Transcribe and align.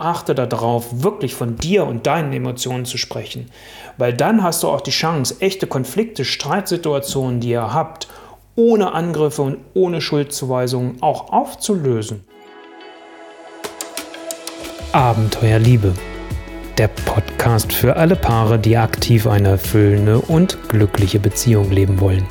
Achte 0.00 0.34
darauf, 0.34 1.02
wirklich 1.02 1.34
von 1.34 1.56
dir 1.56 1.86
und 1.86 2.06
deinen 2.06 2.32
Emotionen 2.32 2.84
zu 2.84 2.98
sprechen, 2.98 3.50
weil 3.96 4.14
dann 4.14 4.42
hast 4.42 4.62
du 4.62 4.68
auch 4.68 4.80
die 4.80 4.90
Chance, 4.90 5.36
echte 5.40 5.66
Konflikte, 5.66 6.24
Streitsituationen, 6.24 7.40
die 7.40 7.50
ihr 7.50 7.72
habt, 7.72 8.08
ohne 8.54 8.92
Angriffe 8.92 9.42
und 9.42 9.58
ohne 9.74 10.00
Schuldzuweisungen 10.00 11.02
auch 11.02 11.32
aufzulösen. 11.32 12.24
Abenteuerliebe. 14.92 15.92
Der 16.78 16.88
Podcast 16.88 17.72
für 17.72 17.96
alle 17.96 18.16
Paare, 18.16 18.58
die 18.58 18.76
aktiv 18.76 19.26
eine 19.26 19.48
erfüllende 19.48 20.20
und 20.20 20.58
glückliche 20.68 21.18
Beziehung 21.18 21.70
leben 21.70 22.00
wollen. 22.00 22.26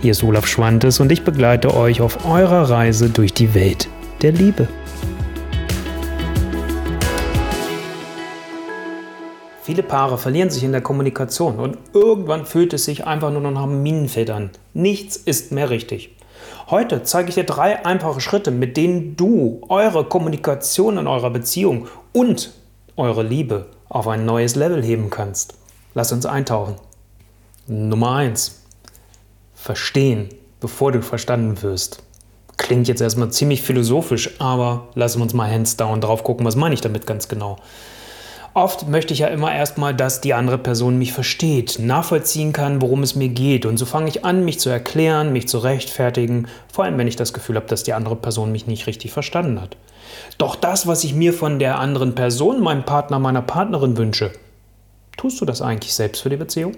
Hier 0.00 0.12
ist 0.12 0.24
Olaf 0.24 0.46
Schwantes 0.46 0.98
und 0.98 1.12
ich 1.12 1.24
begleite 1.24 1.74
euch 1.74 2.00
auf 2.00 2.24
eurer 2.24 2.70
Reise 2.70 3.10
durch 3.10 3.34
die 3.34 3.54
Welt 3.54 3.88
der 4.22 4.32
Liebe. 4.32 4.66
Viele 9.70 9.84
Paare 9.84 10.18
verlieren 10.18 10.50
sich 10.50 10.64
in 10.64 10.72
der 10.72 10.80
Kommunikation 10.80 11.60
und 11.60 11.78
irgendwann 11.94 12.44
fühlt 12.44 12.72
es 12.72 12.86
sich 12.86 13.06
einfach 13.06 13.30
nur 13.30 13.40
noch 13.40 13.52
nach 13.52 13.66
Minenfeld 13.66 14.28
an. 14.28 14.50
Nichts 14.74 15.16
ist 15.16 15.52
mehr 15.52 15.70
richtig. 15.70 16.10
Heute 16.70 17.04
zeige 17.04 17.28
ich 17.28 17.36
dir 17.36 17.44
drei 17.44 17.86
einfache 17.86 18.20
Schritte, 18.20 18.50
mit 18.50 18.76
denen 18.76 19.14
du 19.14 19.60
eure 19.68 20.04
Kommunikation 20.04 20.98
in 20.98 21.06
eurer 21.06 21.30
Beziehung 21.30 21.86
und 22.12 22.52
eure 22.96 23.22
Liebe 23.22 23.66
auf 23.88 24.08
ein 24.08 24.24
neues 24.24 24.56
Level 24.56 24.82
heben 24.82 25.08
kannst. 25.08 25.54
Lass 25.94 26.10
uns 26.10 26.26
eintauchen. 26.26 26.74
Nummer 27.68 28.16
eins: 28.16 28.62
Verstehen, 29.54 30.30
bevor 30.58 30.90
du 30.90 31.00
verstanden 31.00 31.62
wirst. 31.62 32.02
Klingt 32.56 32.88
jetzt 32.88 33.02
erstmal 33.02 33.30
ziemlich 33.30 33.62
philosophisch, 33.62 34.40
aber 34.40 34.88
lassen 34.96 35.20
wir 35.20 35.22
uns 35.22 35.34
mal 35.34 35.48
hands 35.48 35.76
down 35.76 36.00
drauf 36.00 36.24
gucken, 36.24 36.44
was 36.44 36.56
meine 36.56 36.74
ich 36.74 36.80
damit 36.80 37.06
ganz 37.06 37.28
genau. 37.28 37.58
Oft 38.60 38.86
möchte 38.88 39.14
ich 39.14 39.20
ja 39.20 39.28
immer 39.28 39.54
erstmal, 39.54 39.94
dass 39.94 40.20
die 40.20 40.34
andere 40.34 40.58
Person 40.58 40.98
mich 40.98 41.14
versteht, 41.14 41.78
nachvollziehen 41.78 42.52
kann, 42.52 42.82
worum 42.82 43.02
es 43.02 43.14
mir 43.14 43.30
geht. 43.30 43.64
Und 43.64 43.78
so 43.78 43.86
fange 43.86 44.10
ich 44.10 44.22
an, 44.26 44.44
mich 44.44 44.60
zu 44.60 44.68
erklären, 44.68 45.32
mich 45.32 45.48
zu 45.48 45.60
rechtfertigen, 45.60 46.46
vor 46.70 46.84
allem 46.84 46.98
wenn 46.98 47.08
ich 47.08 47.16
das 47.16 47.32
Gefühl 47.32 47.56
habe, 47.56 47.68
dass 47.68 47.84
die 47.84 47.94
andere 47.94 48.16
Person 48.16 48.52
mich 48.52 48.66
nicht 48.66 48.86
richtig 48.86 49.12
verstanden 49.12 49.62
hat. 49.62 49.78
Doch 50.36 50.56
das, 50.56 50.86
was 50.86 51.04
ich 51.04 51.14
mir 51.14 51.32
von 51.32 51.58
der 51.58 51.78
anderen 51.78 52.14
Person, 52.14 52.60
meinem 52.60 52.84
Partner, 52.84 53.18
meiner 53.18 53.40
Partnerin 53.40 53.96
wünsche, 53.96 54.30
tust 55.16 55.40
du 55.40 55.46
das 55.46 55.62
eigentlich 55.62 55.94
selbst 55.94 56.20
für 56.20 56.28
die 56.28 56.36
Beziehung? 56.36 56.72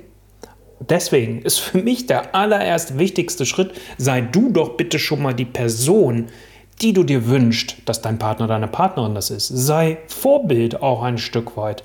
Deswegen 0.78 1.42
ist 1.42 1.58
für 1.58 1.78
mich 1.78 2.06
der 2.06 2.33
allererst 2.36 2.97
wichtigste 2.97 3.44
Schritt, 3.44 3.72
sei 3.98 4.20
du 4.20 4.53
doch 4.53 4.77
bitte 4.77 5.00
schon 5.00 5.20
mal 5.20 5.34
die 5.34 5.47
Person, 5.47 6.28
die 6.81 6.92
du 6.92 7.05
dir 7.05 7.28
wünschst, 7.28 7.77
dass 7.84 8.03
dein 8.03 8.19
Partner, 8.19 8.47
deine 8.47 8.69
Partnerin 8.69 9.15
das 9.15 9.31
ist. 9.31 9.48
Sei 9.48 9.98
Vorbild 10.09 10.83
auch 10.83 11.03
ein 11.03 11.19
Stück 11.19 11.56
weit. 11.56 11.84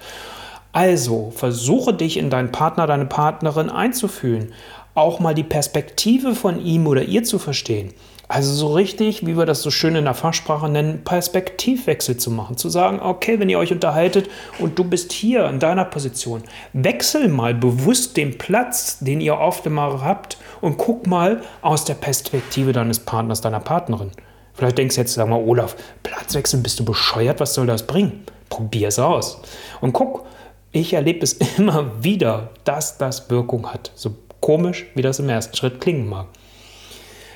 Also 0.72 1.32
versuche 1.36 1.94
dich 1.94 2.18
in 2.18 2.30
deinen 2.30 2.52
Partner, 2.52 2.88
deine 2.88 3.06
Partnerin 3.06 3.70
einzufühlen, 3.70 4.54
auch 4.96 5.20
mal 5.20 5.34
die 5.34 5.44
Perspektive 5.44 6.36
von 6.36 6.64
ihm 6.64 6.88
oder 6.88 7.04
ihr 7.04 7.24
zu 7.24 7.40
verstehen. 7.40 7.94
Also 8.30 8.52
so 8.54 8.74
richtig, 8.74 9.26
wie 9.26 9.38
wir 9.38 9.46
das 9.46 9.62
so 9.62 9.72
schön 9.72 9.96
in 9.96 10.04
der 10.04 10.14
Fachsprache 10.14 10.68
nennen, 10.68 11.04
Perspektivwechsel 11.06 12.18
zu 12.18 12.30
machen. 12.30 12.58
Zu 12.58 12.68
sagen, 12.68 13.00
okay, 13.00 13.40
wenn 13.40 13.48
ihr 13.48 13.58
euch 13.58 13.72
unterhaltet 13.72 14.30
und 14.60 14.78
du 14.78 14.84
bist 14.84 15.14
hier 15.14 15.48
in 15.48 15.60
deiner 15.60 15.86
Position, 15.86 16.44
wechsel 16.74 17.30
mal 17.30 17.54
bewusst 17.54 18.18
den 18.18 18.38
Platz, 18.38 19.00
den 19.00 19.22
ihr 19.22 19.38
oft 19.40 19.66
immer 19.66 20.02
habt 20.04 20.38
und 20.60 20.78
guck 20.78 21.08
mal 21.08 21.42
aus 21.62 21.86
der 21.86 21.94
Perspektive 21.94 22.74
deines 22.74 23.00
Partners, 23.00 23.40
deiner 23.40 23.62
Partnerin. 23.62 24.12
Vielleicht 24.58 24.80
denkst 24.80 24.96
du 24.96 25.02
jetzt, 25.02 25.14
sag 25.14 25.30
mal, 25.30 25.40
Olaf, 25.40 25.76
Platzwechseln, 26.02 26.64
bist 26.64 26.80
du 26.80 26.86
bescheuert? 26.86 27.40
Was 27.40 27.54
soll 27.54 27.68
das 27.68 27.86
bringen? 27.86 28.24
Probier 28.50 28.88
es 28.88 28.98
aus. 28.98 29.40
Und 29.82 29.94
guck, 29.94 30.26
ich 30.72 30.94
erlebe 30.94 31.24
es 31.24 31.34
immer 31.58 32.04
wieder, 32.04 32.50
dass 32.64 32.98
das 32.98 33.30
Wirkung 33.30 33.72
hat. 33.72 33.92
So 33.94 34.16
komisch, 34.42 34.86
wie 34.96 35.04
das 35.04 35.20
im 35.20 35.30
ersten 35.30 35.56
Schritt 35.56 35.80
klingen 35.80 36.10
mag. 36.10 36.28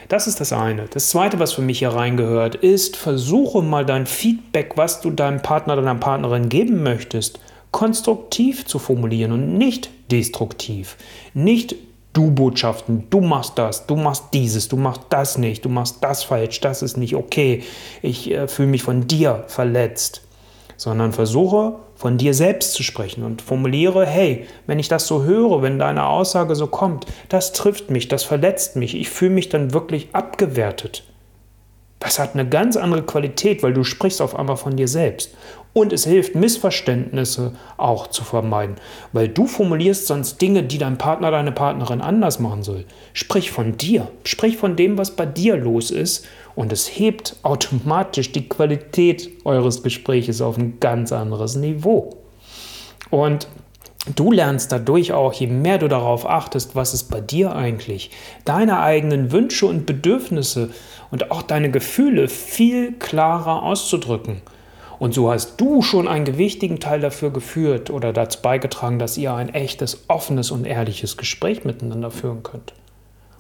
Das 0.10 0.28
ist 0.28 0.42
das 0.42 0.52
eine. 0.52 0.88
Das 0.88 1.10
zweite, 1.10 1.40
was 1.40 1.54
für 1.54 1.62
mich 1.62 1.80
hier 1.80 1.90
reingehört, 1.90 2.56
ist, 2.56 2.98
versuche 2.98 3.62
mal 3.62 3.86
dein 3.86 4.08
Feedback, 4.08 4.74
was 4.76 5.00
du 5.00 5.12
deinem 5.12 5.42
Partner, 5.42 5.76
deiner 5.76 5.96
Partnerin 5.96 6.50
geben 6.50 6.84
möchtest, 6.84 7.40
konstruktiv 7.72 8.66
zu 8.66 8.80
formulieren 8.80 9.32
und 9.32 9.58
nicht 9.58 9.90
destruktiv. 10.12 10.98
Nicht 11.34 11.76
Du-Botschaften, 12.14 13.10
du 13.10 13.22
machst 13.22 13.58
das, 13.58 13.88
du 13.88 13.96
machst 13.96 14.26
dieses, 14.34 14.68
du 14.68 14.76
machst 14.76 15.04
das 15.10 15.38
nicht, 15.38 15.64
du 15.64 15.70
machst 15.70 15.98
das 16.02 16.24
falsch, 16.24 16.60
das 16.60 16.82
ist 16.82 16.98
nicht 16.98 17.16
okay, 17.16 17.64
ich 18.02 18.32
äh, 18.32 18.48
fühle 18.48 18.68
mich 18.68 18.84
von 18.84 19.08
dir 19.08 19.46
verletzt, 19.48 20.22
sondern 20.76 21.14
versuche 21.14 21.76
von 21.96 22.18
dir 22.18 22.34
selbst 22.34 22.74
zu 22.74 22.82
sprechen 22.82 23.24
und 23.24 23.44
formuliere, 23.44 24.06
hey, 24.06 24.48
wenn 24.66 24.80
ich 24.80 24.88
das 24.88 25.06
so 25.06 25.24
höre, 25.24 25.62
wenn 25.62 25.78
deine 25.78 26.08
Aussage 26.08 26.56
so 26.56 26.66
kommt, 26.66 27.06
das 27.30 27.54
trifft 27.54 27.92
mich, 27.92 28.08
das 28.08 28.24
verletzt 28.24 28.76
mich, 28.76 28.96
ich 28.96 29.10
fühle 29.10 29.36
mich 29.36 29.50
dann 29.50 29.72
wirklich 29.72 30.10
abgewertet. 30.14 31.04
Das 32.00 32.18
hat 32.18 32.34
eine 32.34 32.50
ganz 32.50 32.78
andere 32.78 33.04
Qualität, 33.04 33.62
weil 33.62 33.74
du 33.74 33.84
sprichst 33.84 34.24
auf 34.24 34.36
einmal 34.36 34.58
von 34.58 34.76
dir 34.76 34.88
selbst. 34.88 35.36
Und 35.74 35.94
es 35.94 36.04
hilft, 36.06 36.36
Missverständnisse 36.36 37.54
auch 37.78 38.08
zu 38.08 38.26
vermeiden, 38.26 38.76
weil 39.14 39.30
du 39.30 39.48
formulierst 39.48 40.06
sonst 40.06 40.42
Dinge, 40.42 40.64
die 40.64 40.78
dein 40.78 40.98
Partner, 40.98 41.32
deine 41.32 41.54
Partnerin 41.54 42.02
anders 42.02 42.40
machen 42.40 42.64
soll. 42.64 42.84
Sprich 43.14 43.52
von 43.52 43.78
dir, 43.78 44.10
sprich 44.26 44.58
von 44.58 44.76
dem, 44.76 44.98
was 44.98 45.12
bei 45.12 45.26
dir 45.26 45.56
los 45.56 45.90
ist 45.90 46.28
und 46.56 46.74
es 46.74 46.88
hebt 46.88 47.38
automatisch 47.44 48.34
die 48.34 48.50
Qualität 48.50 49.30
eures 49.46 49.82
Gespräches 49.82 50.42
auf 50.42 50.58
ein 50.58 50.80
ganz 50.82 51.14
anderes 51.14 51.56
Niveau. 51.56 52.18
Und 53.10 53.48
Du 54.16 54.32
lernst 54.32 54.72
dadurch 54.72 55.14
auch, 55.14 55.32
je 55.32 55.46
mehr 55.46 55.78
du 55.78 55.88
darauf 55.88 56.28
achtest, 56.28 56.76
was 56.76 56.96
ist 56.96 57.12
bei 57.12 57.22
dir 57.22 57.56
eigentlich, 57.56 58.10
deine 58.46 58.80
eigenen 58.80 59.32
Wünsche 59.32 59.68
und 59.68 59.86
Bedürfnisse 59.86 60.72
und 61.12 61.30
auch 61.30 61.44
deine 61.44 61.70
Gefühle 61.70 62.28
viel 62.28 62.94
klarer 62.94 63.62
auszudrücken. 63.62 64.42
Und 65.02 65.16
so 65.16 65.32
hast 65.32 65.60
du 65.60 65.82
schon 65.82 66.08
einen 66.08 66.26
gewichtigen 66.26 66.80
Teil 66.80 67.00
dafür 67.00 67.32
geführt 67.32 67.90
oder 67.90 68.14
dazu 68.14 68.40
beigetragen, 68.40 69.00
dass 69.00 69.18
ihr 69.18 69.34
ein 69.34 69.52
echtes, 69.52 70.04
offenes 70.08 70.52
und 70.52 70.68
ehrliches 70.68 71.18
Gespräch 71.18 71.66
miteinander 71.66 72.12
führen 72.12 72.44
könnt. 72.44 72.74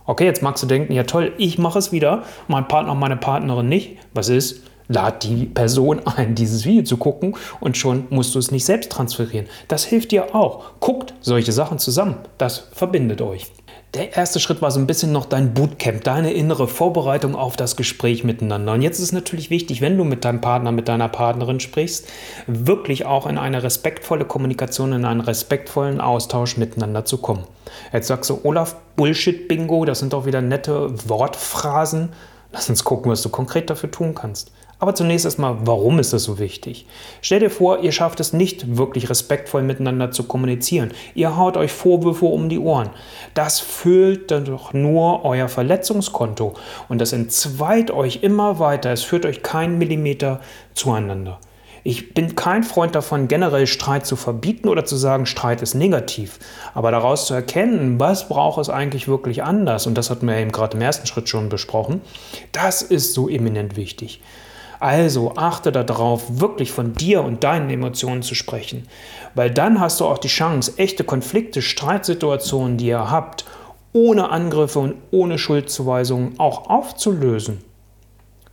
Okay, 0.07 0.25
jetzt 0.25 0.41
magst 0.41 0.63
du 0.63 0.67
denken, 0.67 0.91
ja 0.91 1.03
toll, 1.03 1.33
ich 1.37 1.59
mache 1.59 1.77
es 1.77 1.91
wieder, 1.91 2.23
mein 2.47 2.67
Partner, 2.67 2.95
meine 2.95 3.15
Partnerin 3.15 3.69
nicht. 3.69 3.97
Was 4.11 4.29
ist? 4.29 4.63
Lad 4.87 5.21
die 5.23 5.45
Person 5.45 6.01
ein, 6.07 6.33
dieses 6.33 6.65
Video 6.65 6.83
zu 6.83 6.97
gucken 6.97 7.35
und 7.59 7.77
schon 7.77 8.07
musst 8.09 8.33
du 8.33 8.39
es 8.39 8.49
nicht 8.49 8.65
selbst 8.65 8.91
transferieren. 8.91 9.45
Das 9.67 9.83
hilft 9.83 10.09
dir 10.09 10.33
auch. 10.33 10.79
Guckt 10.79 11.13
solche 11.21 11.51
Sachen 11.51 11.77
zusammen. 11.77 12.15
Das 12.39 12.69
verbindet 12.71 13.21
euch. 13.21 13.51
Der 13.93 14.15
erste 14.15 14.39
Schritt 14.39 14.61
war 14.61 14.71
so 14.71 14.79
ein 14.79 14.87
bisschen 14.87 15.11
noch 15.11 15.25
dein 15.25 15.53
Bootcamp, 15.53 16.05
deine 16.05 16.31
innere 16.31 16.69
Vorbereitung 16.69 17.35
auf 17.35 17.57
das 17.57 17.75
Gespräch 17.75 18.23
miteinander. 18.23 18.71
Und 18.71 18.81
jetzt 18.81 18.99
ist 18.99 19.07
es 19.07 19.11
natürlich 19.11 19.49
wichtig, 19.49 19.81
wenn 19.81 19.97
du 19.97 20.05
mit 20.05 20.23
deinem 20.23 20.39
Partner, 20.39 20.71
mit 20.71 20.87
deiner 20.87 21.09
Partnerin 21.09 21.59
sprichst, 21.59 22.07
wirklich 22.47 23.05
auch 23.05 23.27
in 23.27 23.37
eine 23.37 23.63
respektvolle 23.63 24.23
Kommunikation, 24.23 24.93
in 24.93 25.03
einen 25.03 25.19
respektvollen 25.19 25.99
Austausch 25.99 26.55
miteinander 26.55 27.03
zu 27.03 27.17
kommen. 27.17 27.43
Jetzt 27.91 28.07
sagst 28.07 28.29
du, 28.29 28.39
Olaf, 28.43 28.77
Bullshit-Bingo, 28.95 29.83
das 29.83 29.99
sind 29.99 30.13
doch 30.13 30.25
wieder 30.25 30.41
nette 30.41 30.93
Wortphrasen. 31.09 32.13
Lass 32.53 32.69
uns 32.69 32.85
gucken, 32.85 33.11
was 33.11 33.21
du 33.21 33.27
konkret 33.27 33.69
dafür 33.69 33.91
tun 33.91 34.15
kannst. 34.15 34.51
Aber 34.81 34.95
zunächst 34.95 35.25
erstmal, 35.25 35.57
warum 35.61 35.99
ist 35.99 36.11
das 36.11 36.23
so 36.23 36.39
wichtig? 36.39 36.87
Stell 37.21 37.39
dir 37.39 37.51
vor, 37.51 37.83
ihr 37.83 37.91
schafft 37.91 38.19
es 38.19 38.33
nicht 38.33 38.77
wirklich 38.77 39.11
respektvoll 39.11 39.61
miteinander 39.61 40.09
zu 40.09 40.23
kommunizieren. 40.23 40.91
Ihr 41.13 41.37
haut 41.37 41.55
euch 41.55 41.71
Vorwürfe 41.71 42.25
um 42.25 42.49
die 42.49 42.57
Ohren. 42.57 42.89
Das 43.35 43.59
füllt 43.59 44.31
dann 44.31 44.45
doch 44.45 44.73
nur 44.73 45.23
euer 45.23 45.49
Verletzungskonto 45.49 46.55
und 46.89 46.99
das 46.99 47.13
entzweit 47.13 47.91
euch 47.91 48.23
immer 48.23 48.57
weiter. 48.57 48.91
Es 48.91 49.03
führt 49.03 49.27
euch 49.27 49.43
keinen 49.43 49.77
Millimeter 49.77 50.39
zueinander. 50.73 51.39
Ich 51.83 52.15
bin 52.15 52.35
kein 52.35 52.63
Freund 52.63 52.95
davon, 52.95 53.27
generell 53.27 53.67
Streit 53.67 54.07
zu 54.07 54.15
verbieten 54.15 54.67
oder 54.67 54.83
zu 54.83 54.95
sagen, 54.95 55.27
Streit 55.27 55.61
ist 55.61 55.75
negativ. 55.75 56.39
Aber 56.73 56.89
daraus 56.89 57.27
zu 57.27 57.35
erkennen, 57.35 57.99
was 57.99 58.27
braucht 58.27 58.59
es 58.59 58.69
eigentlich 58.69 59.07
wirklich 59.07 59.43
anders, 59.43 59.85
und 59.85 59.95
das 59.95 60.09
hatten 60.09 60.27
wir 60.27 60.37
eben 60.37 60.51
gerade 60.51 60.75
im 60.75 60.81
ersten 60.81 61.05
Schritt 61.05 61.29
schon 61.29 61.49
besprochen, 61.49 62.01
das 62.51 62.81
ist 62.81 63.13
so 63.13 63.29
eminent 63.29 63.75
wichtig. 63.75 64.21
Also 64.81 65.33
achte 65.35 65.71
darauf, 65.71 66.39
wirklich 66.41 66.71
von 66.71 66.93
dir 66.93 67.23
und 67.23 67.43
deinen 67.43 67.69
Emotionen 67.69 68.23
zu 68.23 68.33
sprechen, 68.33 68.87
weil 69.35 69.51
dann 69.51 69.79
hast 69.79 69.99
du 69.99 70.05
auch 70.05 70.17
die 70.17 70.27
Chance, 70.27 70.73
echte 70.77 71.03
Konflikte, 71.03 71.61
Streitsituationen, 71.61 72.77
die 72.77 72.87
ihr 72.87 73.11
habt, 73.11 73.45
ohne 73.93 74.31
Angriffe 74.31 74.79
und 74.79 74.95
ohne 75.11 75.37
Schuldzuweisungen 75.37 76.39
auch 76.39 76.67
aufzulösen. 76.67 77.59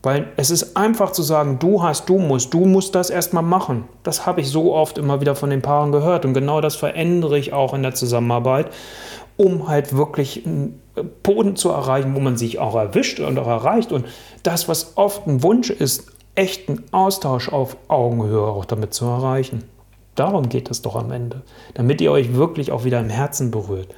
Weil 0.03 0.27
es 0.37 0.51
ist 0.51 0.77
einfach 0.77 1.13
zu 1.13 1.23
sagen, 1.23 1.59
du 1.61 1.83
hast, 1.83 2.11
du 2.11 2.19
musst, 2.19 2.53
du 2.53 2.67
musst 2.67 2.95
das 2.95 3.09
erstmal 3.09 3.43
machen. 3.43 3.85
Das 4.03 4.27
habe 4.27 4.43
ich 4.43 4.51
so 4.51 4.75
oft 4.75 4.99
immer 4.99 5.23
wieder 5.23 5.35
von 5.35 5.49
den 5.49 5.63
Paaren 5.63 5.93
gehört. 5.93 6.27
Und 6.27 6.35
genau 6.35 6.61
das 6.61 6.77
verändere 6.77 7.39
ich 7.39 7.55
auch 7.55 7.73
in 7.73 7.83
der 7.83 7.95
Zusammenarbeit, 7.95 8.71
um 9.39 9.67
halt 9.67 9.97
wirklich 9.97 10.45
einen 10.45 10.79
Boden 11.23 11.57
zu 11.57 11.71
erreichen, 11.71 12.15
wo 12.15 12.21
man 12.21 12.37
sich 12.37 12.59
auch 12.59 12.75
erwischt 12.75 13.19
und 13.19 13.39
auch 13.39 13.49
erreicht. 13.49 13.93
Und 13.93 14.05
das, 14.43 14.69
was 14.69 14.99
oft 14.99 15.27
ein 15.27 15.43
Wunsch 15.43 15.71
ist, 15.71 16.18
echten 16.39 16.85
Austausch 16.93 17.49
auf 17.49 17.77
Augenhöhe 17.89 18.47
auch 18.47 18.65
damit 18.65 18.95
zu 18.95 19.05
erreichen. 19.07 19.65
Darum 20.15 20.49
geht 20.49 20.71
es 20.71 20.83
doch 20.83 20.95
am 20.95 21.11
Ende, 21.11 21.43
damit 21.75 22.01
ihr 22.01 22.13
euch 22.13 22.35
wirklich 22.35 22.71
auch 22.71 22.85
wieder 22.85 23.01
im 23.01 23.11
Herzen 23.11 23.51
berührt. 23.51 23.89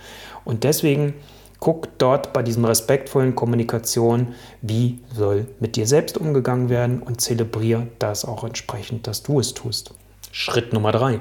Und 0.46 0.64
deswegen 0.64 1.14
guckt 1.60 1.90
dort 1.98 2.32
bei 2.32 2.42
diesem 2.42 2.64
respektvollen 2.64 3.34
Kommunikation, 3.34 4.34
wie 4.62 5.00
soll 5.14 5.48
mit 5.60 5.76
dir 5.76 5.86
selbst 5.86 6.16
umgegangen 6.16 6.70
werden 6.70 7.02
und 7.02 7.20
zelebriere 7.20 7.88
das 7.98 8.24
auch 8.24 8.42
entsprechend, 8.42 9.06
dass 9.06 9.22
du 9.22 9.38
es 9.38 9.52
tust. 9.52 9.92
Schritt 10.32 10.72
Nummer 10.72 10.92
drei: 10.92 11.20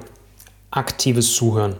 Aktives 0.71 1.35
Zuhören. 1.35 1.75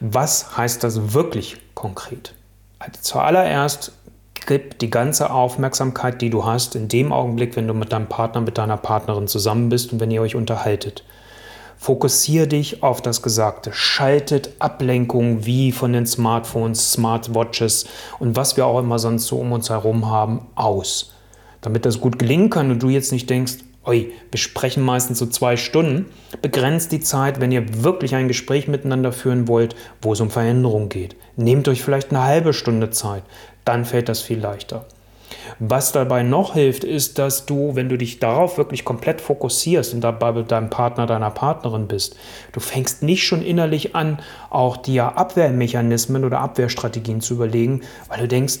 Was 0.00 0.56
heißt 0.56 0.84
das 0.84 1.14
wirklich 1.14 1.56
konkret? 1.74 2.34
Also 2.78 3.00
zuallererst 3.00 3.92
gib 4.50 4.80
die 4.80 4.90
ganze 4.90 5.30
Aufmerksamkeit, 5.30 6.20
die 6.20 6.28
du 6.28 6.44
hast, 6.44 6.74
in 6.74 6.88
dem 6.88 7.12
Augenblick, 7.12 7.54
wenn 7.54 7.68
du 7.68 7.72
mit 7.72 7.92
deinem 7.92 8.08
Partner, 8.08 8.40
mit 8.40 8.58
deiner 8.58 8.76
Partnerin 8.76 9.28
zusammen 9.28 9.68
bist 9.68 9.92
und 9.92 10.00
wenn 10.00 10.10
ihr 10.10 10.22
euch 10.22 10.34
unterhaltet. 10.34 11.04
Fokussiere 11.78 12.48
dich 12.48 12.82
auf 12.82 13.00
das 13.00 13.22
Gesagte. 13.22 13.70
Schaltet 13.72 14.50
Ablenkungen 14.58 15.46
wie 15.46 15.70
von 15.70 15.92
den 15.92 16.04
Smartphones, 16.04 16.92
Smartwatches 16.92 17.86
und 18.18 18.34
was 18.34 18.56
wir 18.56 18.66
auch 18.66 18.80
immer 18.80 18.98
sonst 18.98 19.28
so 19.28 19.38
um 19.38 19.52
uns 19.52 19.70
herum 19.70 20.10
haben, 20.10 20.48
aus. 20.56 21.12
Damit 21.60 21.86
das 21.86 22.00
gut 22.00 22.18
gelingen 22.18 22.50
kann 22.50 22.72
und 22.72 22.82
du 22.82 22.88
jetzt 22.88 23.12
nicht 23.12 23.30
denkst, 23.30 23.58
oi, 23.84 24.12
wir 24.30 24.38
sprechen 24.38 24.82
meistens 24.82 25.18
so 25.18 25.26
zwei 25.26 25.56
Stunden, 25.56 26.06
begrenzt 26.42 26.92
die 26.92 27.00
Zeit, 27.00 27.40
wenn 27.40 27.52
ihr 27.52 27.82
wirklich 27.82 28.14
ein 28.14 28.28
Gespräch 28.28 28.68
miteinander 28.68 29.12
führen 29.12 29.48
wollt, 29.48 29.74
wo 30.02 30.12
es 30.12 30.20
um 30.20 30.30
Veränderung 30.30 30.88
geht. 30.88 31.16
Nehmt 31.36 31.66
euch 31.68 31.82
vielleicht 31.82 32.10
eine 32.10 32.22
halbe 32.22 32.52
Stunde 32.52 32.90
Zeit, 32.90 33.22
dann 33.64 33.84
fällt 33.84 34.08
das 34.08 34.20
viel 34.20 34.38
leichter. 34.38 34.86
Was 35.58 35.92
dabei 35.92 36.22
noch 36.22 36.54
hilft, 36.54 36.84
ist, 36.84 37.18
dass 37.18 37.46
du, 37.46 37.74
wenn 37.74 37.88
du 37.88 37.96
dich 37.96 38.18
darauf 38.18 38.58
wirklich 38.58 38.84
komplett 38.84 39.20
fokussierst 39.20 39.94
und 39.94 40.00
dabei 40.00 40.32
mit 40.32 40.50
deinem 40.50 40.70
Partner, 40.70 41.06
deiner 41.06 41.30
Partnerin 41.30 41.86
bist, 41.86 42.16
du 42.52 42.60
fängst 42.60 43.02
nicht 43.02 43.24
schon 43.24 43.42
innerlich 43.42 43.94
an, 43.94 44.18
auch 44.50 44.76
dir 44.76 45.16
Abwehrmechanismen 45.16 46.24
oder 46.24 46.40
Abwehrstrategien 46.40 47.20
zu 47.20 47.34
überlegen, 47.34 47.82
weil 48.08 48.20
du 48.20 48.28
denkst, 48.28 48.60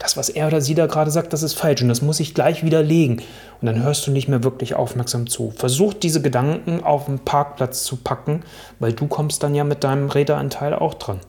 das, 0.00 0.16
was 0.16 0.30
er 0.30 0.46
oder 0.46 0.62
sie 0.62 0.74
da 0.74 0.86
gerade 0.86 1.10
sagt, 1.10 1.34
das 1.34 1.42
ist 1.42 1.52
falsch 1.52 1.82
und 1.82 1.88
das 1.88 2.00
muss 2.00 2.20
ich 2.20 2.34
gleich 2.34 2.64
widerlegen. 2.64 3.18
Und 3.60 3.66
dann 3.66 3.82
hörst 3.82 4.06
du 4.06 4.10
nicht 4.10 4.28
mehr 4.28 4.42
wirklich 4.42 4.74
aufmerksam 4.74 5.28
zu. 5.28 5.52
Versuch 5.54 5.92
diese 5.92 6.22
Gedanken 6.22 6.82
auf 6.82 7.04
den 7.04 7.18
Parkplatz 7.18 7.84
zu 7.84 7.96
packen, 7.96 8.42
weil 8.78 8.94
du 8.94 9.06
kommst 9.06 9.42
dann 9.42 9.54
ja 9.54 9.62
mit 9.62 9.84
deinem 9.84 10.08
Räderanteil 10.08 10.74
auch 10.74 10.94
dran. 10.94 11.20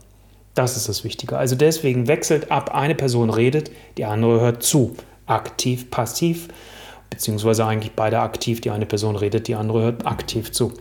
Das 0.54 0.78
ist 0.78 0.88
das 0.88 1.04
Wichtige. 1.04 1.38
Also 1.38 1.56
deswegen 1.56 2.08
wechselt 2.08 2.50
ab, 2.50 2.74
eine 2.74 2.96
Person 2.96 3.30
redet, 3.30 3.72
die 3.98 4.06
andere 4.06 4.40
hört 4.40 4.64
zu. 4.64 4.96
Aktiv, 5.26 5.92
passiv, 5.92 6.48
beziehungsweise 7.10 7.66
eigentlich 7.66 7.92
beide 7.92 8.20
aktiv. 8.20 8.62
Die 8.62 8.72
eine 8.72 8.86
Person 8.86 9.18
redet, 9.18 9.50
die 9.50 9.56
andere 9.56 9.82
hört 9.82 10.06
aktiv 10.08 10.54
zu. 10.54 10.72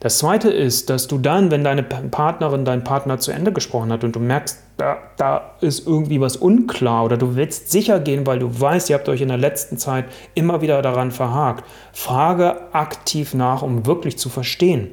Das 0.00 0.18
zweite 0.18 0.50
ist, 0.50 0.90
dass 0.90 1.06
du 1.06 1.18
dann, 1.18 1.50
wenn 1.50 1.64
deine 1.64 1.82
Partnerin, 1.82 2.64
dein 2.64 2.84
Partner 2.84 3.18
zu 3.18 3.32
Ende 3.32 3.52
gesprochen 3.52 3.92
hat 3.92 4.04
und 4.04 4.14
du 4.14 4.20
merkst, 4.20 4.62
da, 4.76 4.98
da, 5.16 5.54
ist 5.62 5.86
irgendwie 5.86 6.20
was 6.20 6.36
unklar 6.36 7.04
oder 7.04 7.16
du 7.16 7.34
willst 7.34 7.70
sicher 7.70 7.98
gehen, 7.98 8.26
weil 8.26 8.38
du 8.38 8.60
weißt, 8.60 8.90
ihr 8.90 8.96
habt 8.96 9.08
euch 9.08 9.22
in 9.22 9.28
der 9.28 9.38
letzten 9.38 9.78
Zeit 9.78 10.04
immer 10.34 10.60
wieder 10.60 10.82
daran 10.82 11.12
verhakt, 11.12 11.64
frage 11.92 12.74
aktiv 12.74 13.32
nach, 13.32 13.62
um 13.62 13.86
wirklich 13.86 14.18
zu 14.18 14.28
verstehen. 14.28 14.90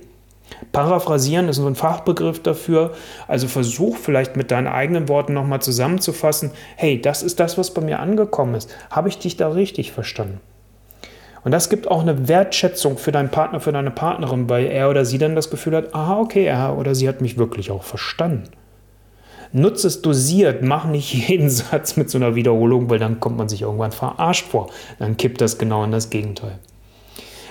Paraphrasieren 0.72 1.50
ist 1.50 1.58
so 1.58 1.68
ein 1.68 1.76
Fachbegriff 1.76 2.42
dafür. 2.42 2.94
Also 3.28 3.48
versuch 3.48 3.98
vielleicht 3.98 4.36
mit 4.36 4.52
deinen 4.52 4.68
eigenen 4.68 5.10
Worten 5.10 5.34
nochmal 5.34 5.62
zusammenzufassen, 5.62 6.52
hey, 6.76 7.02
das 7.02 7.24
ist 7.24 7.40
das, 7.40 7.58
was 7.58 7.74
bei 7.74 7.82
mir 7.82 8.00
angekommen 8.00 8.56
ist. 8.56 8.74
Habe 8.90 9.10
ich 9.10 9.18
dich 9.18 9.38
da 9.38 9.50
richtig 9.50 9.92
verstanden? 9.92 10.40
Und 11.44 11.52
das 11.52 11.70
gibt 11.70 11.90
auch 11.90 12.02
eine 12.02 12.28
Wertschätzung 12.28 12.98
für 12.98 13.12
deinen 13.12 13.30
Partner, 13.30 13.60
für 13.60 13.72
deine 13.72 13.92
Partnerin, 13.92 14.50
weil 14.50 14.68
er 14.68 14.90
oder 14.90 15.04
sie 15.04 15.18
dann 15.18 15.36
das 15.36 15.50
Gefühl 15.50 15.76
hat, 15.76 15.94
aha, 15.94 16.20
okay, 16.20 16.46
er 16.46 16.78
oder 16.78 16.96
sie 16.96 17.08
hat 17.08 17.22
mich 17.22 17.38
wirklich 17.38 17.70
auch 17.70 17.84
verstanden. 17.84 18.50
Nutze 19.52 19.88
es 19.88 20.02
dosiert, 20.02 20.64
mach 20.64 20.86
nicht 20.86 21.14
jeden 21.30 21.50
Satz 21.50 21.98
mit 21.98 22.10
so 22.10 22.18
einer 22.18 22.36
Wiederholung, 22.36 22.90
weil 22.90 23.00
dann 23.00 23.20
kommt 23.20 23.38
man 23.38 23.50
sich 23.50 23.62
irgendwann 23.62 23.92
verarscht 23.92 24.48
vor. 24.48 24.70
Dann 25.00 25.18
kippt 25.18 25.42
das 25.42 25.58
genau 25.58 25.84
in 25.84 25.92
das 25.92 26.10
Gegenteil. 26.10 26.60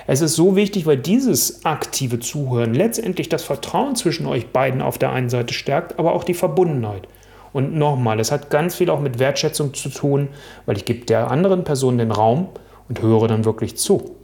Es 0.05 0.19
ist 0.19 0.35
so 0.35 0.57
wichtig, 0.57 0.85
weil 0.85 0.97
dieses 0.97 1.63
aktive 1.63 2.19
Zuhören 2.19 2.73
letztendlich 2.73 3.29
das 3.29 3.43
Vertrauen 3.43 3.95
zwischen 3.95 4.25
euch 4.25 4.47
beiden 4.47 4.81
auf 4.81 4.97
der 4.97 5.13
einen 5.13 5.29
Seite 5.29 5.53
stärkt, 5.53 5.97
aber 5.97 6.13
auch 6.13 6.25
die 6.25 6.33
Verbundenheit. 6.33 7.07
Und 7.53 7.75
nochmal, 7.75 8.19
es 8.19 8.31
hat 8.31 8.49
ganz 8.49 8.75
viel 8.75 8.89
auch 8.89 8.99
mit 8.99 9.19
Wertschätzung 9.19 9.73
zu 9.73 9.87
tun, 9.89 10.27
weil 10.65 10.75
ich 10.75 10.85
gebe 10.85 11.05
der 11.05 11.31
anderen 11.31 11.63
Person 11.63 11.99
den 11.99 12.11
Raum 12.11 12.49
und 12.89 13.01
höre 13.01 13.27
dann 13.27 13.45
wirklich 13.45 13.77
zu. 13.77 14.15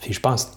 Viel 0.00 0.14
Spaß. 0.14 0.52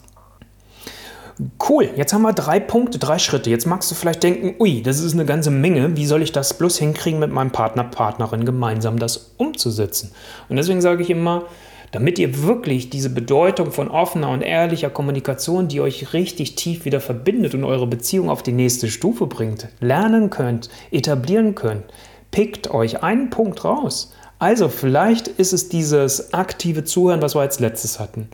Cool, 1.68 1.88
jetzt 1.96 2.12
haben 2.12 2.22
wir 2.22 2.32
drei 2.32 2.60
Punkte, 2.60 2.98
drei 2.98 3.18
Schritte. 3.18 3.50
Jetzt 3.50 3.66
magst 3.66 3.90
du 3.90 3.94
vielleicht 3.94 4.22
denken, 4.22 4.54
ui, 4.60 4.82
das 4.82 5.00
ist 5.00 5.14
eine 5.14 5.24
ganze 5.24 5.50
Menge. 5.50 5.96
Wie 5.96 6.06
soll 6.06 6.22
ich 6.22 6.30
das 6.30 6.54
bloß 6.58 6.78
hinkriegen, 6.78 7.18
mit 7.18 7.32
meinem 7.32 7.50
Partner, 7.50 7.84
Partnerin 7.84 8.44
gemeinsam 8.44 8.98
das 8.98 9.34
umzusetzen? 9.38 10.12
Und 10.48 10.56
deswegen 10.56 10.80
sage 10.80 11.02
ich 11.02 11.10
immer, 11.10 11.46
damit 11.92 12.18
ihr 12.18 12.42
wirklich 12.42 12.90
diese 12.90 13.10
Bedeutung 13.10 13.70
von 13.70 13.88
offener 13.88 14.30
und 14.30 14.42
ehrlicher 14.42 14.90
Kommunikation, 14.90 15.68
die 15.68 15.80
euch 15.80 16.12
richtig 16.12 16.54
tief 16.54 16.84
wieder 16.84 17.00
verbindet 17.00 17.54
und 17.54 17.64
eure 17.64 17.86
Beziehung 17.86 18.30
auf 18.30 18.42
die 18.42 18.52
nächste 18.52 18.88
Stufe 18.88 19.26
bringt, 19.26 19.68
lernen 19.80 20.30
könnt, 20.30 20.70
etablieren 20.90 21.54
könnt, 21.54 21.84
pickt 22.30 22.70
euch 22.70 23.02
einen 23.02 23.30
Punkt 23.30 23.64
raus. 23.64 24.12
Also 24.42 24.68
vielleicht 24.68 25.28
ist 25.28 25.52
es 25.52 25.68
dieses 25.68 26.34
aktive 26.34 26.82
Zuhören, 26.82 27.22
was 27.22 27.36
wir 27.36 27.42
als 27.42 27.60
letztes 27.60 28.00
hatten. 28.00 28.28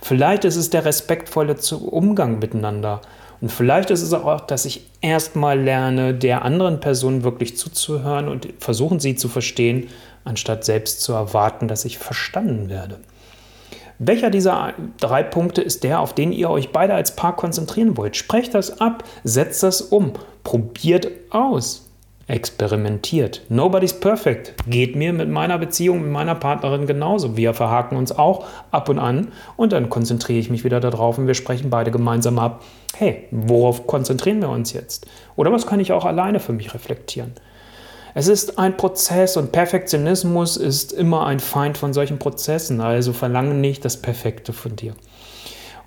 Vielleicht 0.00 0.44
ist 0.44 0.54
es 0.54 0.70
der 0.70 0.84
respektvolle 0.84 1.56
Umgang 1.80 2.38
miteinander. 2.38 3.00
Und 3.40 3.50
vielleicht 3.50 3.90
ist 3.90 4.02
es 4.02 4.12
auch, 4.12 4.42
dass 4.42 4.66
ich 4.66 4.86
erstmal 5.00 5.60
lerne, 5.60 6.14
der 6.14 6.44
anderen 6.44 6.78
Person 6.78 7.24
wirklich 7.24 7.56
zuzuhören 7.56 8.28
und 8.28 8.46
versuchen 8.60 9.00
sie 9.00 9.16
zu 9.16 9.28
verstehen 9.28 9.88
anstatt 10.24 10.64
selbst 10.64 11.00
zu 11.00 11.12
erwarten, 11.12 11.66
dass 11.66 11.84
ich 11.84 11.98
verstanden 11.98 12.68
werde. 12.68 13.00
Welcher 13.98 14.30
dieser 14.30 14.74
drei 15.00 15.24
Punkte 15.24 15.60
ist 15.60 15.82
der, 15.82 15.98
auf 15.98 16.14
den 16.14 16.30
ihr 16.30 16.50
euch 16.50 16.70
beide 16.70 16.94
als 16.94 17.16
Paar 17.16 17.34
konzentrieren 17.34 17.96
wollt? 17.96 18.16
Sprecht 18.16 18.54
das 18.54 18.80
ab, 18.80 19.02
setzt 19.24 19.64
das 19.64 19.80
um, 19.80 20.12
probiert 20.44 21.08
aus, 21.30 21.87
experimentiert. 22.28 23.42
Nobody's 23.48 23.98
perfect. 23.98 24.54
Geht 24.68 24.94
mir 24.94 25.12
mit 25.12 25.30
meiner 25.30 25.58
Beziehung, 25.58 26.02
mit 26.02 26.12
meiner 26.12 26.34
Partnerin 26.34 26.86
genauso. 26.86 27.36
Wir 27.36 27.54
verhaken 27.54 27.96
uns 27.96 28.12
auch 28.12 28.46
ab 28.70 28.88
und 28.88 28.98
an 28.98 29.28
und 29.56 29.72
dann 29.72 29.88
konzentriere 29.88 30.38
ich 30.38 30.50
mich 30.50 30.62
wieder 30.62 30.78
darauf 30.78 31.18
und 31.18 31.26
wir 31.26 31.34
sprechen 31.34 31.70
beide 31.70 31.90
gemeinsam 31.90 32.38
ab. 32.38 32.62
Hey, 32.94 33.26
worauf 33.30 33.86
konzentrieren 33.86 34.40
wir 34.40 34.50
uns 34.50 34.72
jetzt? 34.72 35.06
Oder 35.36 35.50
was 35.52 35.66
kann 35.66 35.80
ich 35.80 35.92
auch 35.92 36.04
alleine 36.04 36.38
für 36.38 36.52
mich 36.52 36.74
reflektieren? 36.74 37.32
Es 38.14 38.28
ist 38.28 38.58
ein 38.58 38.76
Prozess 38.76 39.36
und 39.36 39.52
Perfektionismus 39.52 40.56
ist 40.56 40.92
immer 40.92 41.26
ein 41.26 41.40
Feind 41.40 41.78
von 41.78 41.92
solchen 41.92 42.18
Prozessen. 42.18 42.80
Also 42.80 43.12
verlange 43.12 43.54
nicht 43.54 43.84
das 43.84 43.96
Perfekte 43.96 44.52
von 44.52 44.76
dir. 44.76 44.94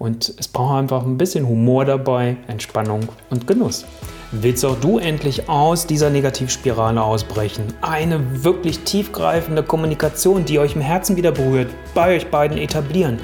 Und 0.02 0.34
es 0.40 0.48
braucht 0.48 0.80
einfach 0.80 1.06
ein 1.06 1.20
bisschen 1.20 1.48
Humor 1.48 1.86
dabei, 1.86 2.36
Entspannung 2.48 3.08
und 3.30 3.46
Genuss. 3.46 3.86
Willst 4.32 4.66
auch 4.66 4.80
du 4.80 4.98
endlich 4.98 5.48
aus 5.48 5.86
dieser 5.86 6.10
Negativspirale 6.10 7.04
ausbrechen? 7.04 7.66
Eine 7.82 8.44
wirklich 8.44 8.80
tiefgreifende 8.80 9.62
Kommunikation, 9.62 10.44
die 10.44 10.58
euch 10.58 10.76
im 10.76 10.82
Herzen 10.82 11.18
wieder 11.18 11.32
berührt, 11.32 11.70
bei 11.94 12.16
euch 12.16 12.32
beiden 12.32 12.58
etablieren? 12.58 13.20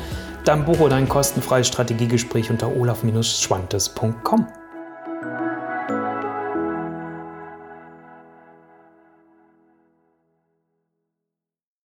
Dann 0.45 0.65
buche 0.65 0.87
dein 0.87 1.09
kostenfreies 1.09 1.67
Strategiegespräch 1.67 2.51
unter 2.51 2.67
olaf-schwantes.com. 2.77 4.45